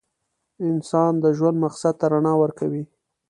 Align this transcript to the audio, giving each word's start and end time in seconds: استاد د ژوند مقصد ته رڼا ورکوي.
استاد 0.65 1.13
د 1.23 1.25
ژوند 1.37 1.57
مقصد 1.65 1.93
ته 1.99 2.05
رڼا 2.13 2.33
ورکوي. 2.43 2.83